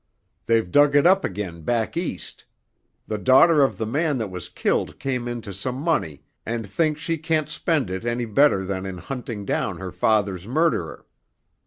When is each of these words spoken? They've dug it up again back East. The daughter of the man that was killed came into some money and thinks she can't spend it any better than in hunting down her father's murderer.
They've 0.47 0.71
dug 0.71 0.95
it 0.95 1.05
up 1.05 1.23
again 1.23 1.61
back 1.61 1.95
East. 1.95 2.45
The 3.05 3.19
daughter 3.19 3.61
of 3.61 3.77
the 3.77 3.85
man 3.85 4.17
that 4.17 4.31
was 4.31 4.49
killed 4.49 4.97
came 4.97 5.27
into 5.27 5.53
some 5.53 5.75
money 5.75 6.23
and 6.43 6.65
thinks 6.67 7.01
she 7.01 7.19
can't 7.19 7.47
spend 7.49 7.91
it 7.91 8.03
any 8.03 8.25
better 8.25 8.65
than 8.65 8.87
in 8.87 8.97
hunting 8.97 9.45
down 9.45 9.77
her 9.77 9.91
father's 9.91 10.47
murderer. 10.47 11.05